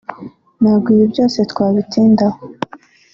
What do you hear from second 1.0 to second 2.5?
byose twabitindaho